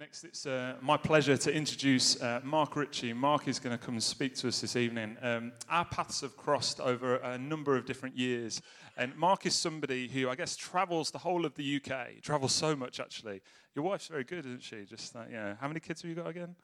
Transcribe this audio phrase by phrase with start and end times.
[0.00, 3.12] Next, it's uh, my pleasure to introduce uh, Mark Ritchie.
[3.14, 5.16] Mark is going to come and speak to us this evening.
[5.20, 8.62] Um, our paths have crossed over a number of different years,
[8.96, 12.22] and Mark is somebody who I guess travels the whole of the UK.
[12.22, 13.40] Travels so much, actually.
[13.74, 14.84] Your wife's very good, isn't she?
[14.84, 15.56] Just uh, yeah.
[15.60, 16.54] How many kids have you got again?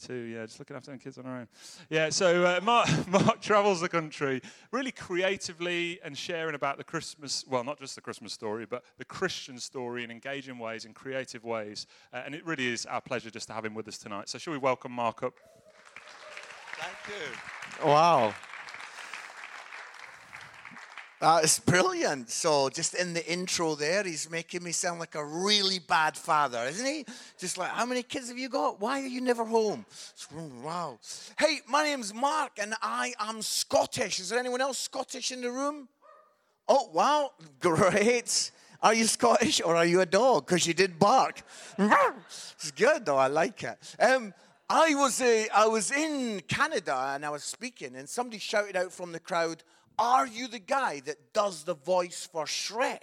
[0.00, 1.48] Two, yeah, just looking after them kids on her own.
[1.90, 4.40] Yeah, so uh, Mark, Mark travels the country
[4.70, 9.04] really creatively and sharing about the Christmas, well, not just the Christmas story, but the
[9.04, 11.86] Christian story in engaging ways, in creative ways.
[12.12, 14.28] Uh, and it really is our pleasure just to have him with us tonight.
[14.28, 15.34] So, shall we welcome Mark up?
[16.76, 17.88] Thank you.
[17.88, 18.34] Wow.
[21.20, 22.30] Uh, it's brilliant.
[22.30, 26.64] So, just in the intro there, he's making me sound like a really bad father,
[26.68, 27.04] isn't he?
[27.38, 28.80] Just like, how many kids have you got?
[28.80, 29.84] Why are you never home?
[30.62, 31.00] Wow.
[31.36, 34.20] Hey, my name's Mark, and I am Scottish.
[34.20, 35.88] Is there anyone else Scottish in the room?
[36.68, 37.32] Oh, wow.
[37.58, 38.52] Great.
[38.80, 40.46] Are you Scottish or are you a dog?
[40.46, 41.42] Because you did bark.
[41.78, 43.16] it's good, though.
[43.16, 43.76] I like it.
[43.98, 44.32] Um,
[44.70, 48.92] I was, uh, I was in Canada and I was speaking, and somebody shouted out
[48.92, 49.64] from the crowd,
[49.98, 53.00] are you the guy that does the voice for Shrek?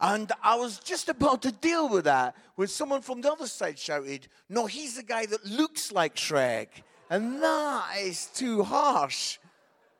[0.00, 3.78] And I was just about to deal with that when someone from the other side
[3.78, 6.68] shouted, No, he's the guy that looks like Shrek.
[7.10, 9.38] And that is too harsh.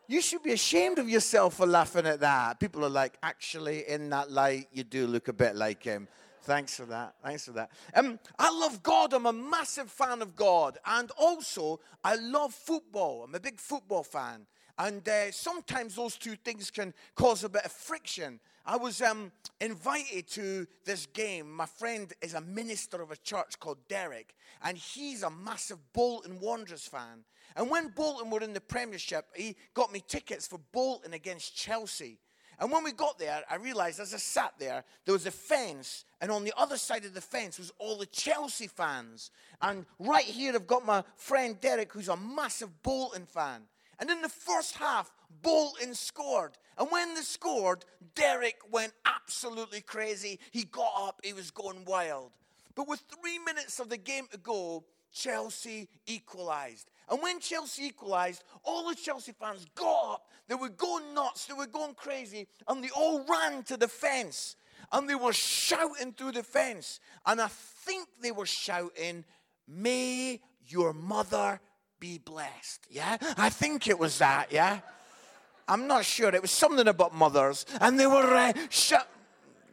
[0.07, 2.61] You should be ashamed of yourself for laughing at that.
[2.61, 6.09] People are like, Actually, in that light, you do look a bit like him.
[6.43, 7.15] Thanks for that.
[7.23, 7.71] Thanks for that.
[7.95, 9.13] Um, I love God.
[9.13, 10.79] I'm a massive fan of God.
[10.87, 13.25] And also, I love football.
[13.25, 14.47] I'm a big football fan.
[14.79, 18.39] And uh, sometimes those two things can cause a bit of friction.
[18.65, 21.51] I was um, invited to this game.
[21.51, 26.39] My friend is a minister of a church called Derek, and he's a massive Bolton
[26.39, 27.25] Wanderers fan.
[27.57, 32.19] And when Bolton were in the Premiership, he got me tickets for Bolton against Chelsea.
[32.61, 36.05] And when we got there, I realized as I sat there, there was a fence,
[36.21, 39.31] and on the other side of the fence was all the Chelsea fans.
[39.63, 43.63] And right here, I've got my friend Derek, who's a massive Bolton fan.
[43.99, 45.11] And in the first half,
[45.43, 46.53] Bolton scored.
[46.77, 50.39] And when they scored, Derek went absolutely crazy.
[50.51, 52.33] He got up, he was going wild.
[52.75, 56.91] But with three minutes of the game to go, Chelsea equalized.
[57.11, 60.29] And when Chelsea equalized, all the Chelsea fans got up.
[60.47, 61.47] They were going nuts.
[61.47, 62.47] They were going crazy.
[62.69, 64.57] And they all ran to the fence.
[64.93, 67.01] And they were shouting through the fence.
[67.27, 69.25] And I think they were shouting,
[69.67, 71.61] May your mother
[72.01, 72.87] be blessed.
[72.91, 73.17] Yeah?
[73.37, 74.81] I think it was that, yeah?
[75.67, 76.35] I'm not sure.
[76.35, 77.67] It was something about mothers.
[77.81, 79.09] And they were uh, shut.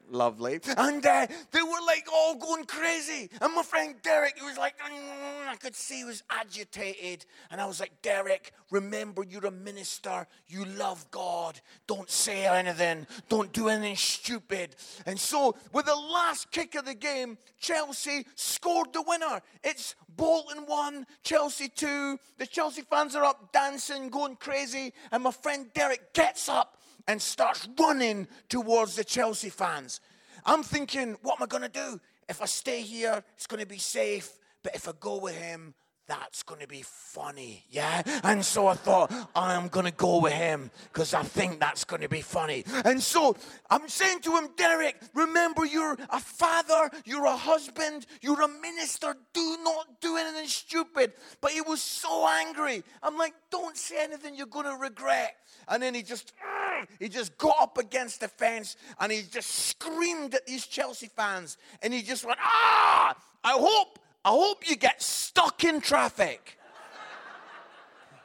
[0.09, 0.59] Lovely.
[0.77, 3.29] And uh, they were like all going crazy.
[3.41, 7.25] And my friend Derek, he was like, mm, I could see he was agitated.
[7.49, 10.27] And I was like, Derek, remember you're a minister.
[10.47, 11.59] You love God.
[11.87, 13.07] Don't say anything.
[13.29, 14.75] Don't do anything stupid.
[15.05, 19.41] And so, with the last kick of the game, Chelsea scored the winner.
[19.63, 22.19] It's Bolton 1, Chelsea 2.
[22.37, 24.93] The Chelsea fans are up dancing, going crazy.
[25.11, 26.77] And my friend Derek gets up
[27.07, 30.01] and starts running towards the Chelsea fans.
[30.45, 31.99] I'm thinking, what am I going to do?
[32.27, 34.37] If I stay here, it's going to be safe.
[34.63, 35.75] But if I go with him,
[36.07, 38.03] that's going to be funny, yeah?
[38.23, 42.01] And so I thought, I'm going to go with him because I think that's going
[42.01, 42.63] to be funny.
[42.83, 43.35] And so
[43.69, 49.15] I'm saying to him, Derek, remember you're a father, you're a husband, you're a minister.
[49.33, 51.13] Do not do anything stupid.
[51.41, 52.83] But he was so angry.
[53.01, 55.35] I'm like, don't say anything you're going to regret.
[55.67, 56.33] And then he just,
[56.99, 61.57] he just got up against the fence and he just screamed at these Chelsea fans.
[61.81, 66.57] And he just went, ah, I hope I hope you get stuck in traffic.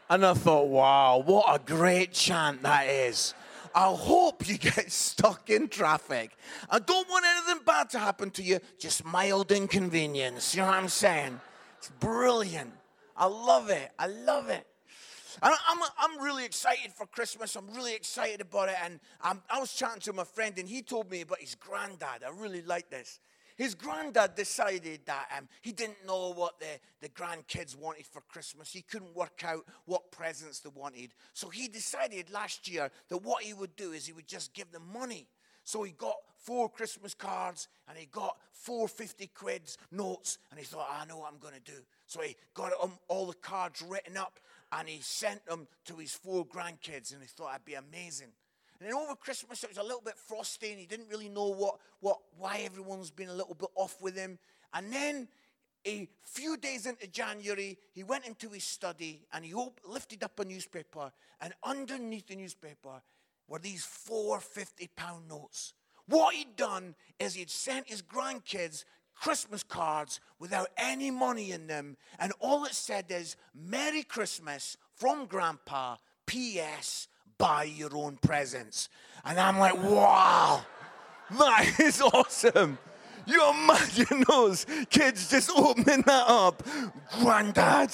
[0.08, 3.34] And I thought, wow, what a great chant that is.
[3.74, 6.36] I hope you get stuck in traffic.
[6.70, 10.54] I don't want anything bad to happen to you, just mild inconvenience.
[10.54, 11.38] You know what I'm saying?
[11.78, 12.72] It's brilliant.
[13.14, 13.90] I love it.
[13.98, 14.66] I love it.
[15.42, 17.54] I'm, I'm really excited for Christmas.
[17.54, 18.76] I'm really excited about it.
[18.82, 22.24] And I'm, I was chatting to my friend, and he told me about his granddad.
[22.26, 23.20] I really like this.
[23.60, 28.72] His granddad decided that um, he didn't know what the, the grandkids wanted for Christmas.
[28.72, 31.10] He couldn't work out what presents they wanted.
[31.34, 34.72] So he decided last year that what he would do is he would just give
[34.72, 35.26] them money.
[35.64, 40.64] So he got four Christmas cards and he got four 50 quids notes and he
[40.64, 41.80] thought, I know what I'm going to do.
[42.06, 44.40] So he got um, all the cards written up
[44.72, 48.28] and he sent them to his four grandkids and he thought that'd be amazing.
[48.80, 51.48] And then over Christmas, it was a little bit frosty, and he didn't really know
[51.48, 54.38] what, what, why everyone's been a little bit off with him.
[54.72, 55.28] And then
[55.86, 60.38] a few days into January, he went into his study and he op- lifted up
[60.40, 63.02] a newspaper, and underneath the newspaper
[63.48, 65.74] were these four 50 pound notes.
[66.06, 68.84] What he'd done is he'd sent his grandkids
[69.14, 71.96] Christmas cards without any money in them.
[72.18, 77.08] And all it said is, Merry Christmas from Grandpa, P.S.
[77.40, 78.90] Buy your own presents.
[79.24, 80.62] And I'm like, wow,
[81.38, 82.78] that is awesome.
[83.26, 86.62] You imagine those kids just opening that up.
[87.18, 87.92] Granddad,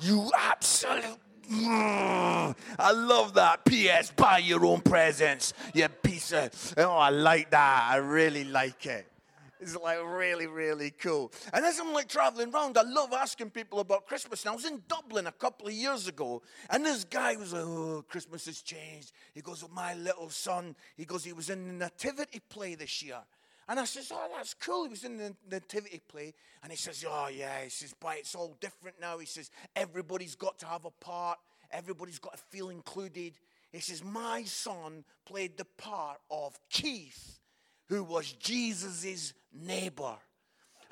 [0.00, 1.18] you absolute.
[1.52, 3.64] I love that.
[3.64, 4.12] P.S.
[4.12, 5.52] Buy your own presents.
[5.72, 6.74] You piece of.
[6.76, 7.88] Oh, I like that.
[7.90, 9.09] I really like it.
[9.60, 11.30] It's like really, really cool.
[11.52, 14.42] And as I'm like traveling around, I love asking people about Christmas.
[14.42, 16.40] And I was in Dublin a couple of years ago,
[16.70, 19.12] and this guy was like, Oh, Christmas has changed.
[19.34, 23.02] He goes, oh, My little son, he goes, He was in the Nativity play this
[23.02, 23.18] year.
[23.68, 24.84] And I says, Oh, that's cool.
[24.84, 26.32] He was in the nativity play.
[26.62, 27.62] And he says, Oh, yeah.
[27.62, 29.18] He says, But it's all different now.
[29.18, 31.38] He says, Everybody's got to have a part,
[31.70, 33.34] everybody's got to feel included.
[33.72, 37.39] He says, My son played the part of Keith
[37.90, 40.14] who was Jesus' neighbor.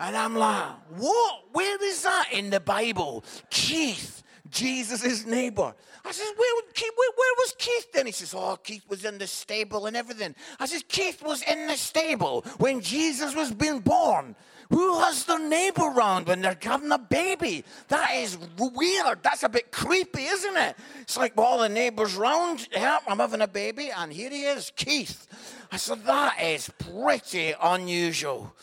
[0.01, 1.45] And I'm like, what?
[1.53, 3.25] Where is that in the Bible?
[3.51, 5.75] Keith, Jesus' neighbor.
[6.05, 8.07] I said, where, Keith, where, where, was Keith then?
[8.07, 10.35] He says, oh, Keith was in the stable and everything.
[10.59, 14.35] I said, Keith was in the stable when Jesus was being born.
[14.71, 17.65] Who has their neighbor around when they're having a baby?
[17.89, 19.23] That is weird.
[19.23, 20.77] That's a bit creepy, isn't it?
[21.01, 22.69] It's like well, all the neighbors round.
[22.71, 25.27] Yeah, I'm having a baby, and here he is, Keith.
[25.73, 28.55] I said, that is pretty unusual.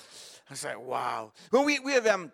[0.47, 1.31] I was like, wow.
[1.51, 2.31] Well, we, we have, um,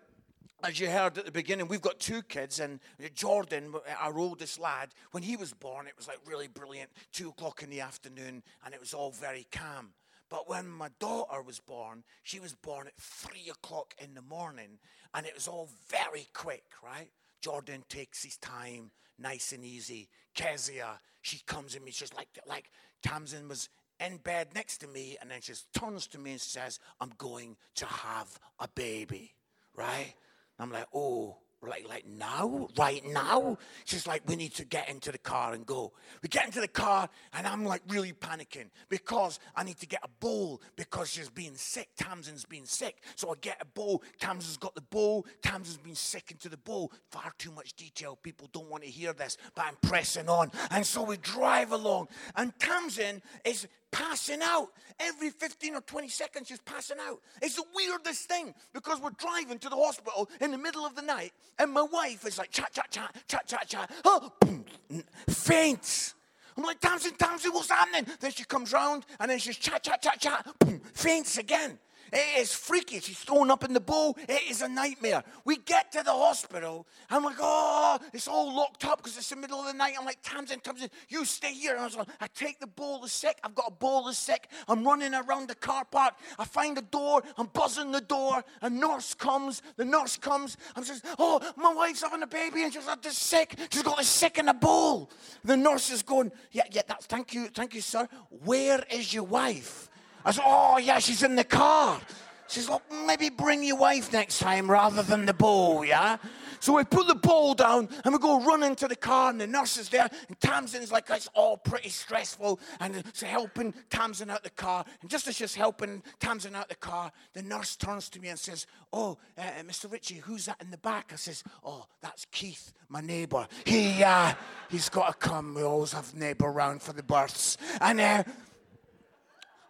[0.62, 2.80] as you heard at the beginning, we've got two kids, and
[3.14, 7.62] Jordan, our oldest lad, when he was born, it was like really brilliant, two o'clock
[7.62, 9.94] in the afternoon, and it was all very calm.
[10.30, 14.78] But when my daughter was born, she was born at three o'clock in the morning,
[15.14, 17.10] and it was all very quick, right?
[17.40, 20.08] Jordan takes his time, nice and easy.
[20.34, 22.70] Kezia, she comes in me, she's like, like
[23.02, 23.68] Tamsin was
[24.00, 27.56] in bed next to me, and then she turns to me and says, I'm going
[27.74, 29.34] to have a baby,
[29.76, 30.14] right?
[30.58, 33.56] I'm like, oh, like, like now, right now.
[33.84, 35.92] She's like, we need to get into the car and go.
[36.22, 40.00] We get into the car, and I'm like really panicking because I need to get
[40.02, 41.90] a bowl because she's being sick.
[41.96, 42.96] Tamsin's been sick.
[43.14, 44.02] So I get a bowl.
[44.18, 45.24] Tamsin's got the bowl.
[45.42, 46.92] Tamsin's been sick into the bowl.
[47.10, 48.18] Far too much detail.
[48.20, 50.50] People don't want to hear this, but I'm pressing on.
[50.70, 54.70] And so we drive along, and Tamsin is passing out.
[54.98, 57.20] Every 15 or 20 seconds, she's passing out.
[57.40, 61.02] It's the weirdest thing because we're driving to the hospital in the middle of the
[61.02, 64.64] night, and my wife is like, chat, chat, chat, chat, chat, chat, oh, boom,
[65.28, 66.14] faints.
[66.56, 68.06] I'm like, Tamsin, Tamsin, what's happening?
[68.20, 71.78] Then she comes round, and then she's chat, chat, chat, chat, boom, faints again.
[72.12, 73.00] It is freaky.
[73.00, 74.18] She's thrown up in the bowl.
[74.28, 75.24] It is a nightmare.
[75.46, 76.86] We get to the hospital.
[77.08, 79.94] I'm like, oh, it's all locked up because it's the middle of the night.
[79.98, 81.72] I'm like, Tamsin, Tamsin, you stay here.
[81.72, 83.38] And I was like, I take the bowl of sick.
[83.42, 84.48] I've got a bowl of sick.
[84.68, 86.14] I'm running around the car park.
[86.38, 87.22] I find the door.
[87.38, 88.44] I'm buzzing the door.
[88.60, 89.62] A nurse comes.
[89.76, 90.58] The nurse comes.
[90.76, 93.58] I'm just, oh, my wife's having a baby and she's got this sick.
[93.70, 95.10] She's got this sick in a bowl.
[95.44, 98.06] The nurse is going, yeah, yeah, that's, thank you, thank you, sir.
[98.44, 99.88] Where is your wife?
[100.24, 102.00] I said, Oh, yeah, she's in the car.
[102.48, 106.18] She's like, Maybe bring your wife next time rather than the ball, yeah?
[106.62, 109.48] So we put the ball down and we go run into the car, and the
[109.48, 112.60] nurse is there, and Tamsin's like, It's all pretty stressful.
[112.78, 114.84] And she's helping Tamsin out the car.
[115.00, 118.38] And just as she's helping Tamsin out the car, the nurse turns to me and
[118.38, 119.90] says, Oh, uh, uh Mr.
[119.90, 121.10] Ritchie, who's that in the back?
[121.12, 123.48] I says, Oh, that's Keith, my neighbor.
[123.66, 124.32] He, uh,
[124.70, 125.54] he's got to come.
[125.54, 127.58] We always have neighbor around for the births.
[127.80, 128.22] And, uh,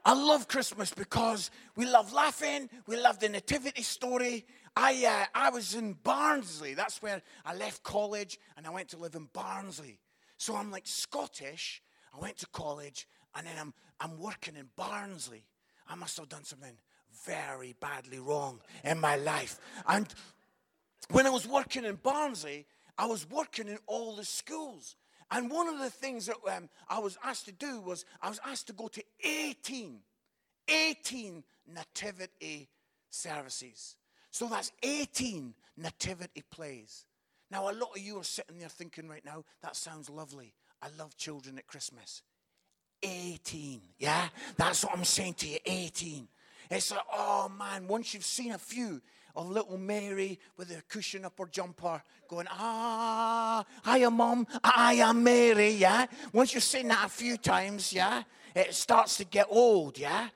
[0.05, 4.45] I love Christmas because we love laughing, we love the nativity story.
[4.77, 6.75] I, uh, I was in Barnsley.
[6.75, 10.01] That's where I left college and I went to live in Barnsley.
[10.39, 11.83] So I'm like Scottish.
[12.15, 15.45] I went to college and then I'm, I'm working in Barnsley.
[15.87, 16.77] I must have done something
[17.25, 19.59] very badly wrong in my life.
[19.87, 20.09] And
[21.11, 22.67] when I was working in Barnsley,
[22.99, 24.97] I was working in all the schools.
[25.33, 28.39] And one of the things that um, I was asked to do was I was
[28.47, 29.99] asked to go to 18,
[30.69, 32.69] 18 nativity
[33.09, 33.97] services.
[34.31, 37.07] So that's 18 nativity plays.
[37.51, 40.55] Now, a lot of you are sitting there thinking right now, that sounds lovely.
[40.83, 42.23] I love children at Christmas.
[43.03, 44.29] 18, yeah?
[44.57, 46.29] That's what I'm saying to you, 18.
[46.73, 49.03] It's like, oh man, once you've seen a few,
[49.35, 55.23] of little Mary with a cushion up her jumper going, ah, hiya, mom, I am
[55.23, 56.07] Mary, yeah?
[56.33, 58.23] Once you've seen that a few times, yeah,
[58.55, 60.29] it starts to get old, yeah?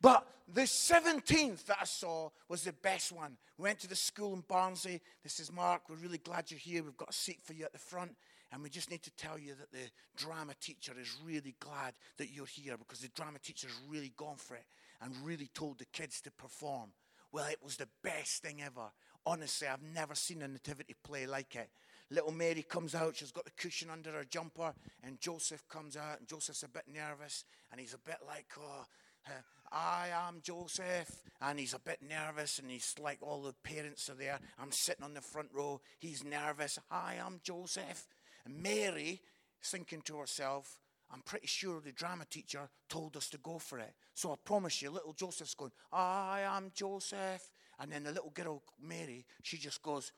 [0.00, 3.36] But the 17th that I saw was the best one.
[3.56, 5.00] We went to the school in Barnsley.
[5.22, 5.82] This is Mark.
[5.88, 6.82] We're really glad you're here.
[6.82, 8.14] We've got a seat for you at the front.
[8.52, 12.30] And we just need to tell you that the drama teacher is really glad that
[12.30, 14.64] you're here because the drama teacher really gone for it
[15.02, 16.90] and really told the kids to perform.
[17.32, 18.90] Well, it was the best thing ever.
[19.24, 21.70] Honestly, I've never seen a nativity play like it.
[22.10, 26.18] Little Mary comes out, she's got the cushion under her jumper, and Joseph comes out,
[26.18, 28.84] and Joseph's a bit nervous, and he's a bit like, oh,
[29.26, 29.30] uh,
[29.70, 31.22] I am Joseph.
[31.40, 34.38] And he's a bit nervous, and he's like, all the parents are there.
[34.58, 35.80] I'm sitting on the front row.
[35.98, 36.78] He's nervous.
[36.90, 38.06] I am Joseph.
[38.44, 39.22] And Mary
[39.62, 40.81] thinking to herself,
[41.12, 43.92] I'm pretty sure the drama teacher told us to go for it.
[44.14, 47.50] So I promise you, little Joseph's going, I am Joseph.
[47.78, 50.12] And then the little girl, Mary, she just goes,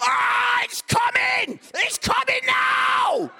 [0.00, 1.58] Ah, it's coming!
[1.74, 3.30] It's coming now!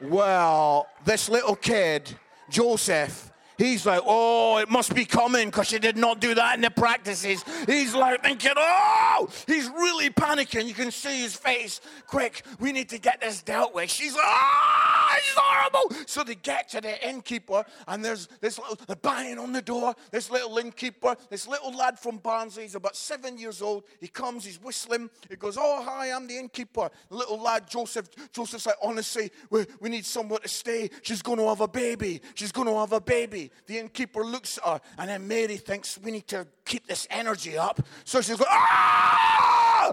[0.00, 2.14] Well, this little kid,
[2.50, 6.62] Joseph, He's like, oh, it must be coming because she did not do that in
[6.62, 7.44] the practices.
[7.66, 10.66] He's like thinking, oh, he's really panicking.
[10.66, 11.80] You can see his face.
[12.08, 13.88] Quick, we need to get this dealt with.
[13.88, 14.81] She's like, ah,
[15.12, 16.04] oh, horrible.
[16.06, 19.94] So they get to the innkeeper, and there's this little the banging on the door.
[20.10, 23.84] This little innkeeper, this little lad from Barnsley, he's about seven years old.
[24.00, 25.10] He comes, he's whistling.
[25.28, 26.90] He goes, oh, hi, I'm the innkeeper.
[27.10, 30.90] Little lad, Joseph, Joseph's like, honestly, we, we need somewhere to stay.
[31.02, 32.20] She's going to have a baby.
[32.34, 33.50] She's going to have a baby.
[33.66, 37.58] The innkeeper looks at her, and then Mary thinks we need to keep this energy
[37.58, 37.84] up.
[38.04, 39.92] So she's like, ah!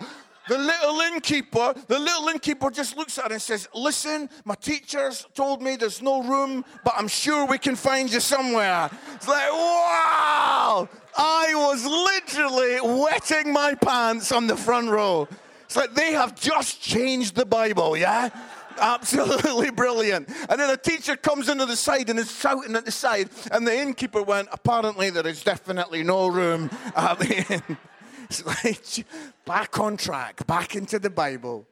[0.50, 5.28] The little innkeeper, the little innkeeper just looks at her and says, Listen, my teachers
[5.36, 8.90] told me there's no room, but I'm sure we can find you somewhere.
[9.14, 10.90] It's like, wow!
[11.16, 15.28] I was literally wetting my pants on the front row.
[15.66, 18.30] It's like they have just changed the Bible, yeah?
[18.80, 20.30] Absolutely brilliant.
[20.50, 23.68] And then a teacher comes into the side and is shouting at the side, and
[23.68, 27.78] the innkeeper went, Apparently, there is definitely no room at the inn.
[28.64, 29.04] It's
[29.46, 31.68] back on track, back into the Bible.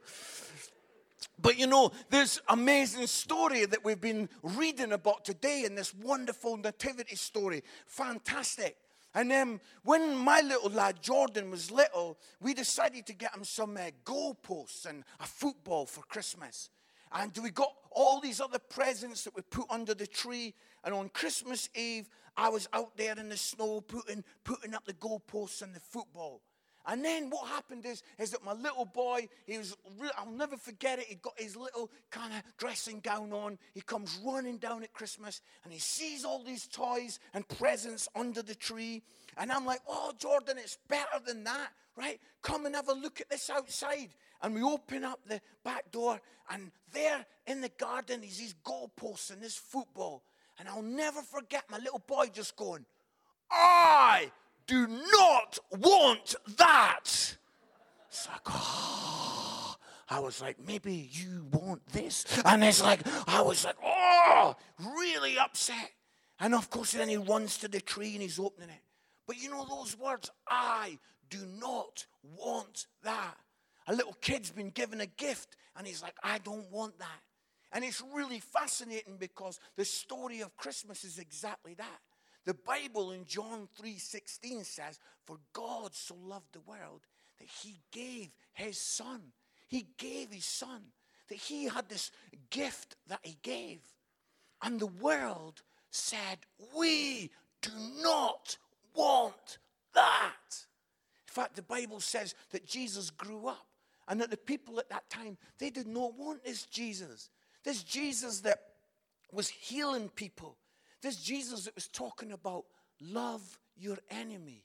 [1.40, 6.56] But you know, there's amazing story that we've been reading about today in this wonderful
[6.56, 7.62] nativity story.
[7.86, 8.76] Fantastic.
[9.14, 13.76] And then when my little lad Jordan was little, we decided to get him some
[13.76, 16.70] uh, goalposts and a football for Christmas.
[17.12, 20.54] And we got all these other presents that we put under the tree.
[20.84, 24.92] And on Christmas Eve, I was out there in the snow putting, putting up the
[24.94, 26.42] goalposts and the football.
[26.88, 29.76] And then what happened is, is that my little boy, he was,
[30.16, 31.04] I'll never forget it.
[31.04, 33.58] He got his little kind of dressing gown on.
[33.74, 38.40] He comes running down at Christmas and he sees all these toys and presents under
[38.40, 39.02] the tree.
[39.36, 42.18] And I'm like, oh, Jordan, it's better than that, right?
[42.40, 44.08] Come and have a look at this outside.
[44.42, 49.32] And we open up the back door, and there in the garden is these goalposts
[49.32, 50.22] and this football.
[50.58, 52.86] And I'll never forget my little boy just going,
[53.50, 54.30] I
[54.68, 57.36] do not want that.
[58.08, 59.74] It's like, oh.
[60.10, 62.24] I was like, maybe you want this.
[62.44, 64.56] And it's like, I was like, oh,
[64.96, 65.90] really upset.
[66.40, 68.82] And of course, then he runs to the tree and he's opening it.
[69.26, 70.98] But you know those words, I
[71.28, 73.34] do not want that.
[73.86, 77.20] A little kid's been given a gift and he's like, I don't want that.
[77.72, 82.00] And it's really fascinating because the story of Christmas is exactly that.
[82.44, 87.06] The Bible in John 3:16 says, "For God so loved the world
[87.38, 89.32] that he gave his son.
[89.66, 90.92] He gave his son.
[91.28, 92.10] That he had this
[92.50, 93.94] gift that he gave.
[94.62, 97.30] And the world said, "We
[97.60, 97.70] do
[98.02, 98.56] not
[98.94, 99.58] want
[99.92, 100.66] that."
[101.26, 103.68] In fact, the Bible says that Jesus grew up
[104.06, 107.28] and that the people at that time, they did not want this Jesus.
[107.62, 108.76] This Jesus that
[109.30, 110.58] was healing people
[111.02, 112.64] this Jesus that was talking about
[113.00, 114.64] love your enemy.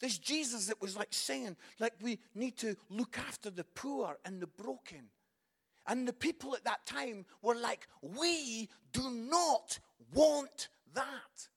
[0.00, 4.40] This Jesus that was like saying, like, we need to look after the poor and
[4.40, 5.10] the broken.
[5.86, 9.78] And the people at that time were like, we do not
[10.12, 11.48] want that.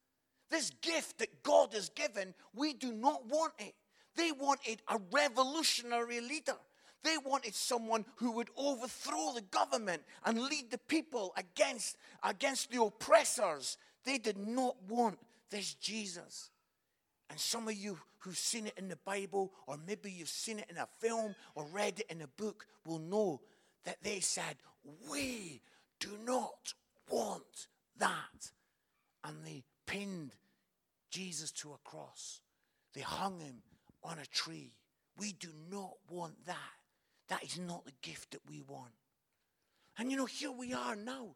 [0.50, 3.76] This gift that God has given, we do not want it.
[4.16, 6.58] They wanted a revolutionary leader.
[7.04, 12.82] They wanted someone who would overthrow the government and lead the people against, against the
[12.84, 16.50] oppressors they did not want this Jesus.
[17.30, 20.68] And some of you who've seen it in the Bible, or maybe you've seen it
[20.70, 23.42] in a film or read it in a book, will know
[23.86, 24.58] that they said,
[25.10, 25.62] We
[26.00, 26.74] do not
[27.10, 27.68] want
[27.98, 28.52] that.
[29.24, 30.36] And they pinned
[31.10, 32.42] Jesus to a cross,
[32.94, 33.62] they hung him
[34.04, 34.74] on a tree.
[35.18, 36.56] We do not want that.
[37.28, 38.92] That is not the gift that we want.
[39.98, 41.36] And you know, here we are now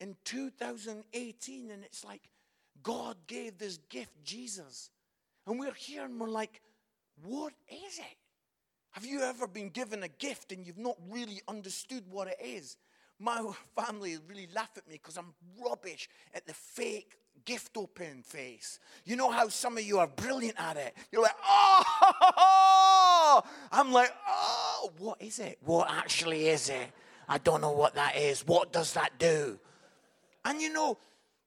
[0.00, 2.22] in 2018, and it's like
[2.82, 4.90] God gave this gift, Jesus.
[5.46, 6.60] And we're here and we're like,
[7.24, 8.16] what is it?
[8.92, 12.76] Have you ever been given a gift and you've not really understood what it is?
[13.18, 13.44] My
[13.76, 17.14] family really laugh at me because I'm rubbish at the fake
[17.44, 18.78] gift open face.
[19.04, 20.94] You know how some of you are brilliant at it.
[21.10, 25.58] You're like, oh, I'm like, oh, what is it?
[25.64, 26.90] What actually is it?
[27.28, 28.46] I don't know what that is.
[28.46, 29.58] What does that do?
[30.44, 30.98] And you know,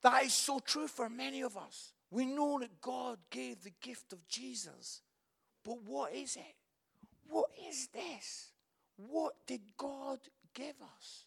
[0.03, 1.93] that is so true for many of us.
[2.09, 5.01] We know that God gave the gift of Jesus.
[5.63, 6.55] But what is it?
[7.29, 8.51] What is this?
[8.97, 10.19] What did God
[10.53, 11.25] give us?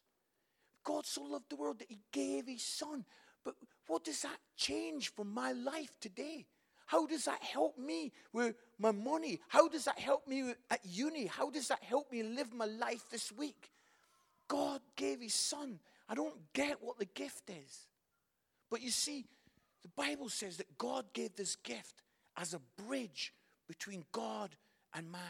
[0.84, 3.04] God so loved the world that he gave his son.
[3.44, 3.54] But
[3.86, 6.46] what does that change for my life today?
[6.86, 9.40] How does that help me with my money?
[9.48, 11.26] How does that help me at uni?
[11.26, 13.70] How does that help me live my life this week?
[14.48, 15.78] God gave his son.
[16.08, 17.86] I don't get what the gift is.
[18.70, 19.26] But you see,
[19.82, 22.02] the Bible says that God gave this gift
[22.36, 23.32] as a bridge
[23.68, 24.56] between God
[24.94, 25.20] and man.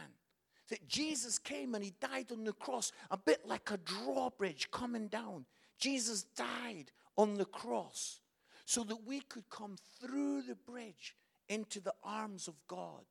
[0.71, 5.09] That Jesus came and he died on the cross, a bit like a drawbridge coming
[5.09, 5.45] down.
[5.79, 8.21] Jesus died on the cross
[8.65, 11.15] so that we could come through the bridge
[11.49, 13.03] into the arms of God.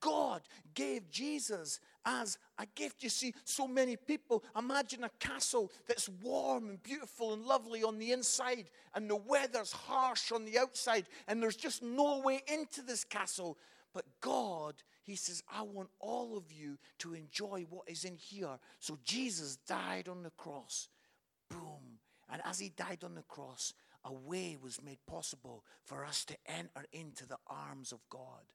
[0.00, 0.42] God
[0.74, 3.02] gave Jesus as a gift.
[3.02, 7.98] You see, so many people imagine a castle that's warm and beautiful and lovely on
[7.98, 12.82] the inside, and the weather's harsh on the outside, and there's just no way into
[12.82, 13.58] this castle.
[13.92, 18.58] But God, He says, I want all of you to enjoy what is in here.
[18.78, 20.88] So Jesus died on the cross.
[21.48, 22.00] Boom.
[22.30, 23.72] And as He died on the cross,
[24.04, 28.52] a way was made possible for us to enter into the arms of God.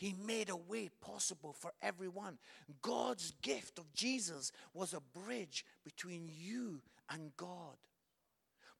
[0.00, 2.38] He made a way possible for everyone.
[2.80, 6.80] God's gift of Jesus was a bridge between you
[7.10, 7.76] and God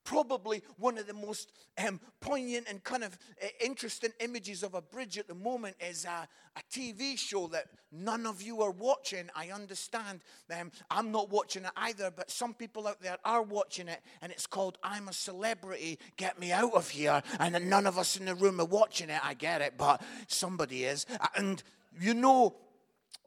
[0.03, 1.51] probably one of the most
[1.85, 6.05] um, poignant and kind of uh, interesting images of a bridge at the moment is
[6.05, 9.29] a, a, TV show that none of you are watching.
[9.35, 10.21] I understand.
[10.57, 14.31] Um, I'm not watching it either, but some people out there are watching it, and
[14.31, 17.21] it's called I'm a Celebrity, Get Me Out of Here.
[17.39, 19.19] And none of us in the room are watching it.
[19.23, 21.05] I get it, but somebody is.
[21.35, 21.61] And
[21.99, 22.55] you know,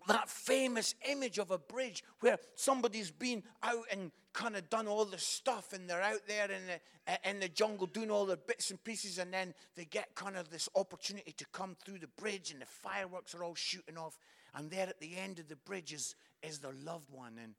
[0.06, 5.04] that famous image of a bridge where somebody's been out and kind of done all
[5.04, 8.70] the stuff and they're out there in the, in the jungle doing all the bits
[8.70, 12.50] and pieces and then they get kind of this opportunity to come through the bridge
[12.50, 14.18] and the fireworks are all shooting off
[14.54, 17.38] and there at the end of the bridge is, is their loved one.
[17.42, 17.54] And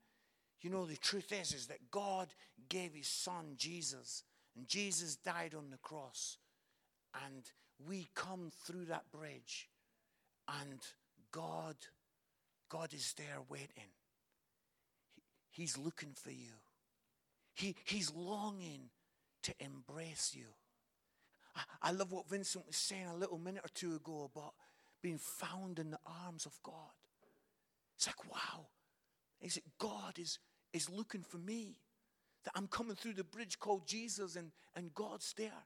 [0.61, 2.29] you know the truth is is that god
[2.69, 4.23] gave his son jesus
[4.55, 6.37] and jesus died on the cross.
[7.25, 7.43] And
[7.87, 9.69] we come through that bridge
[10.61, 10.79] and
[11.31, 11.75] god
[12.69, 13.91] God is there waiting.
[15.49, 16.51] He's looking for you.
[17.53, 18.89] He, he's longing
[19.43, 20.47] to embrace you.
[21.55, 24.53] I, I love what Vincent was saying a little minute or two ago about
[25.01, 26.73] being found in the arms of God.
[27.95, 28.65] It's like, wow.
[29.41, 30.39] Is it God is,
[30.73, 31.77] is looking for me?
[32.43, 35.63] That I'm coming through the bridge called Jesus and, and God's there.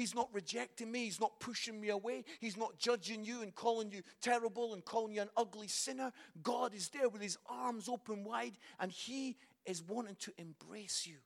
[0.00, 1.04] He's not rejecting me.
[1.04, 2.24] He's not pushing me away.
[2.40, 6.10] He's not judging you and calling you terrible and calling you an ugly sinner.
[6.42, 9.36] God is there with his arms open wide and he
[9.66, 11.16] is wanting to embrace you.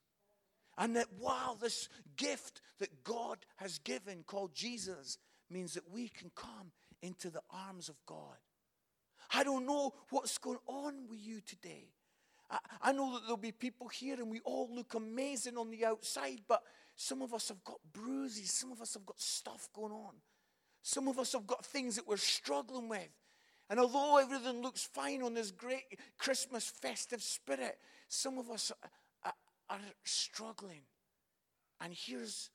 [0.76, 6.32] And that, wow, this gift that God has given called Jesus means that we can
[6.34, 8.38] come into the arms of God.
[9.32, 11.92] I don't know what's going on with you today.
[12.50, 15.84] I, I know that there'll be people here and we all look amazing on the
[15.84, 16.64] outside, but
[16.96, 18.50] some of us have got bruises.
[18.50, 20.14] Some of us have got stuff going on.
[20.82, 23.08] Some of us have got things that we're struggling with.
[23.70, 27.78] And although everything looks fine on this great Christmas festive spirit,
[28.08, 28.70] some of us
[29.24, 29.32] are,
[29.70, 30.82] are, struggling.
[31.80, 32.50] And here's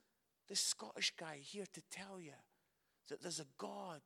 [0.47, 2.33] this Scottish guy here to tell you
[3.09, 4.01] that there's a God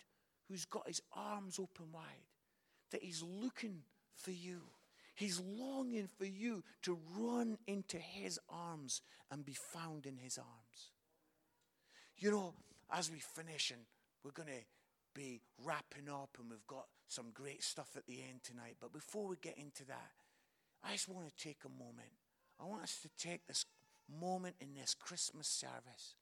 [0.48, 2.30] who's got his arms open wide,
[2.92, 3.84] that he's looking
[4.16, 4.62] for you.
[5.16, 10.92] He's longing for you to run into his arms and be found in his arms.
[12.18, 12.54] You know,
[12.92, 13.82] as we finish and
[14.24, 14.66] we're going to
[15.14, 19.28] be wrapping up and we've got some great stuff at the end tonight, but before
[19.28, 20.12] we get into that,
[20.84, 22.12] I just want to take a moment.
[22.60, 23.66] I want us to take this
[24.20, 26.16] moment in this Christmas service.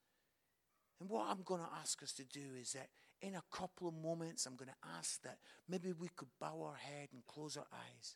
[1.00, 2.90] And what I'm going to ask us to do is that
[3.22, 6.76] in a couple of moments, I'm going to ask that maybe we could bow our
[6.76, 8.16] head and close our eyes.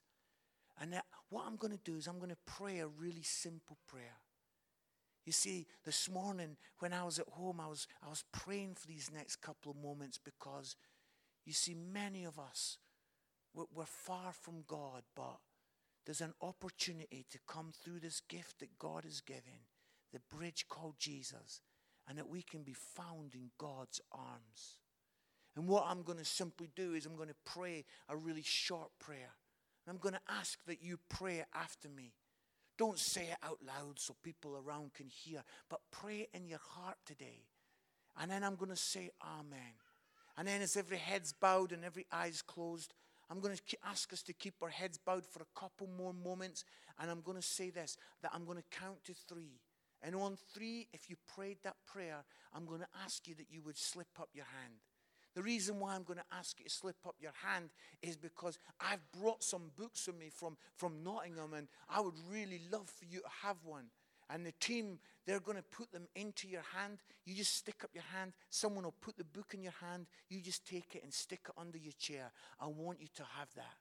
[0.86, 3.76] And that, what I'm going to do is I'm going to pray a really simple
[3.88, 4.20] prayer.
[5.26, 8.86] You see, this morning when I was at home, I was, I was praying for
[8.86, 10.76] these next couple of moments because
[11.44, 12.78] you see, many of us,
[13.52, 15.40] we're, we're far from God, but
[16.06, 19.66] there's an opportunity to come through this gift that God has given,
[20.14, 21.62] the bridge called Jesus,
[22.08, 24.78] and that we can be found in God's arms.
[25.56, 28.92] And what I'm going to simply do is I'm going to pray a really short
[29.00, 29.32] prayer.
[29.90, 32.14] I'm going to ask that you pray after me.
[32.78, 36.98] Don't say it out loud so people around can hear, but pray in your heart
[37.06, 37.46] today.
[38.20, 39.76] And then I'm going to say Amen.
[40.38, 42.94] And then as every head's bowed and every eye's closed,
[43.30, 46.66] I'm going to ask us to keep our heads bowed for a couple more moments.
[47.00, 49.60] And I'm going to say this that I'm going to count to three.
[50.02, 53.62] And on three, if you prayed that prayer, I'm going to ask you that you
[53.64, 54.76] would slip up your hand.
[55.36, 57.70] The reason why I'm going to ask you to slip up your hand
[58.02, 62.62] is because I've brought some books with me from, from Nottingham, and I would really
[62.72, 63.86] love for you to have one.
[64.30, 67.00] And the team, they're going to put them into your hand.
[67.26, 68.34] You just stick up your hand.
[68.50, 70.08] Someone will put the book in your hand.
[70.30, 72.32] You just take it and stick it under your chair.
[72.60, 73.76] I want you to have that.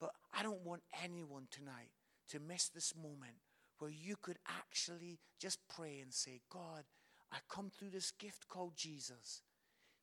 [0.00, 1.90] But I don't want anyone tonight
[2.30, 3.36] to miss this moment
[3.78, 6.84] where you could actually just pray and say, God,
[7.30, 9.42] I come through this gift called Jesus.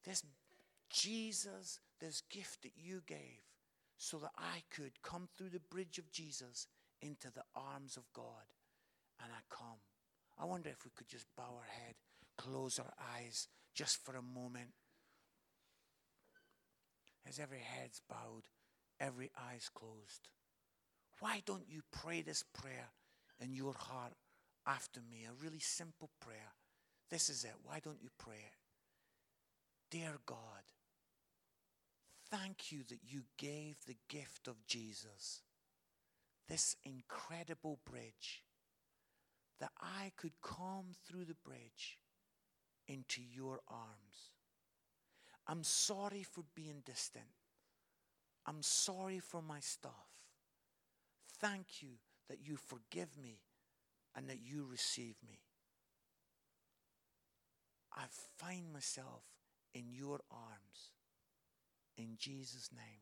[0.06, 0.24] This
[0.90, 3.42] Jesus, this gift that you gave,
[3.98, 6.68] so that I could come through the bridge of Jesus
[7.02, 8.46] into the arms of God
[9.24, 9.80] and I come.
[10.40, 11.96] I wonder if we could just bow our head,
[12.38, 14.70] close our eyes just for a moment.
[17.28, 18.48] As every head's bowed,
[19.00, 20.30] every eye's closed.
[21.20, 22.90] Why don't you pray this prayer
[23.40, 24.14] in your heart
[24.66, 25.26] after me?
[25.26, 26.54] A really simple prayer.
[27.10, 27.56] This is it.
[27.64, 28.56] Why don't you pray it?
[29.90, 30.38] Dear God,
[32.32, 35.42] thank you that you gave the gift of Jesus,
[36.48, 38.44] this incredible bridge
[39.60, 42.00] that I could come through the bridge
[42.88, 44.32] into your arms.
[45.48, 47.26] I'm sorry for being distant.
[48.46, 50.08] I'm sorry for my stuff.
[51.40, 53.40] Thank you that you forgive me
[54.16, 55.40] and that you receive me.
[57.94, 58.04] I
[58.38, 59.24] find myself
[59.74, 60.97] in your arms.
[61.98, 63.02] In Jesus' name,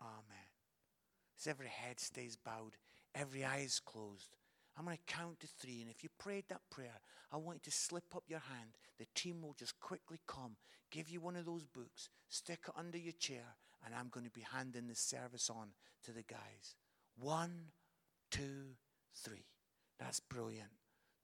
[0.00, 0.50] Amen.
[1.38, 2.76] As every head stays bowed,
[3.14, 4.36] every eye is closed.
[4.76, 5.80] I'm going to count to three.
[5.80, 7.00] And if you prayed that prayer,
[7.30, 8.70] I want you to slip up your hand.
[8.98, 10.56] The team will just quickly come,
[10.90, 14.32] give you one of those books, stick it under your chair, and I'm going to
[14.32, 15.68] be handing the service on
[16.04, 16.76] to the guys.
[17.18, 17.66] One,
[18.30, 18.76] two,
[19.14, 19.46] three.
[19.98, 20.70] That's brilliant.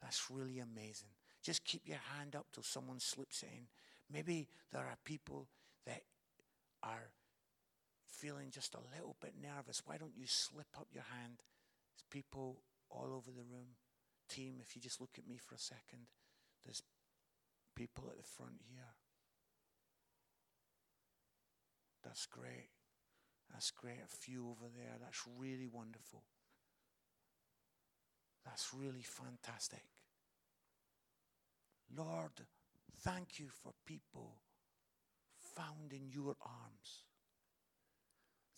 [0.02, 1.10] That's really amazing.
[1.42, 3.66] Just keep your hand up till someone slips in.
[4.12, 5.48] Maybe there are people
[5.86, 6.02] that
[6.82, 7.10] are
[8.06, 9.82] feeling just a little bit nervous.
[9.84, 11.42] Why don't you slip up your hand?
[11.94, 13.76] There's people all over the room.
[14.28, 16.08] Team, if you just look at me for a second,
[16.64, 16.82] there's
[17.74, 18.94] people at the front here.
[22.04, 22.68] That's great.
[23.52, 24.00] That's great.
[24.04, 24.96] A few over there.
[25.00, 26.24] That's really wonderful.
[28.44, 29.82] That's really fantastic.
[31.96, 32.46] Lord,
[33.00, 34.36] thank you for people
[35.58, 37.04] found in your arms.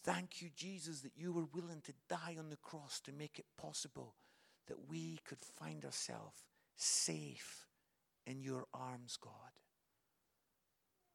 [0.05, 3.47] Thank you, Jesus, that you were willing to die on the cross to make it
[3.59, 4.15] possible
[4.69, 6.45] that we could find ourselves
[6.77, 7.67] safe
[8.27, 9.33] in your arms, God.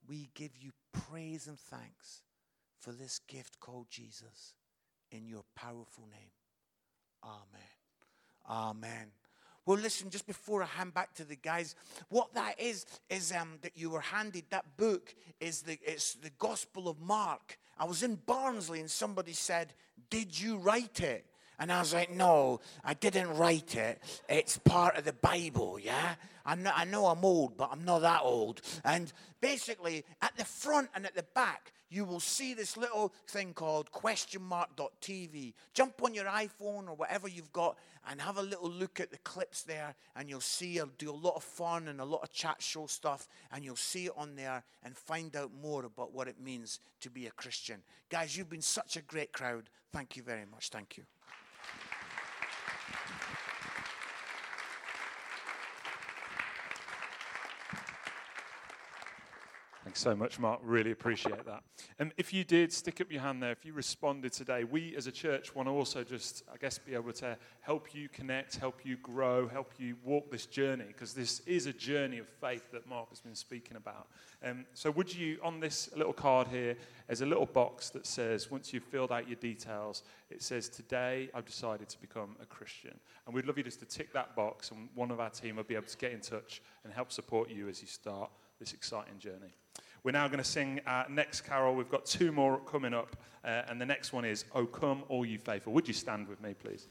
[0.08, 2.22] We give you praise and thanks
[2.80, 4.54] for this gift called Jesus
[5.12, 6.32] in your powerful name.
[7.24, 7.72] Amen.
[8.48, 9.25] Amen.
[9.66, 11.76] Well, listen, just before I hand back to the guys,
[12.10, 16.30] what that is, is um, that you were handed that book is the, it's the
[16.38, 17.58] Gospel of Mark.
[17.78, 19.74] I was in Barnsley and somebody said,
[20.10, 21.26] Did you write it?
[21.60, 24.02] And I was like, no, I didn't write it.
[24.28, 26.16] It's part of the Bible, yeah?
[26.46, 28.62] I'm not, I know I'm old, but I'm not that old.
[28.84, 33.54] And basically, at the front and at the back, you will see this little thing
[33.54, 35.54] called questionmark.tv.
[35.74, 37.78] Jump on your iPhone or whatever you've got
[38.10, 41.12] and have a little look at the clips there, and you'll see I'll do a
[41.12, 44.36] lot of fun and a lot of chat show stuff, and you'll see it on
[44.36, 47.82] there and find out more about what it means to be a Christian.
[48.10, 49.70] Guys, you've been such a great crowd.
[49.92, 50.70] Thank you very much.
[50.70, 51.06] Thank you.
[59.96, 60.60] Thanks so much, Mark.
[60.62, 61.64] Really appreciate that.
[62.00, 65.08] And if you did stick up your hand there, if you responded today, we as
[65.08, 68.84] a church want to also just, I guess, be able to help you connect, help
[68.84, 72.90] you grow, help you walk this journey, because this is a journey of faith that
[72.90, 74.08] Mark has been speaking about.
[74.44, 76.76] Um, so, would you, on this little card here,
[77.08, 81.30] there's a little box that says, once you've filled out your details, it says, Today
[81.34, 83.00] I've decided to become a Christian.
[83.26, 85.64] And we'd love you just to tick that box, and one of our team will
[85.64, 88.30] be able to get in touch and help support you as you start
[88.60, 89.54] this exciting journey.
[90.06, 91.74] We're now going to sing our next carol.
[91.74, 95.26] We've got two more coming up, uh, and the next one is "O Come, All
[95.26, 96.86] You Faithful." Would you stand with me, please?